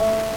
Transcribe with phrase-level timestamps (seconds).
[0.00, 0.29] Bye.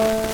[0.00, 0.29] Thank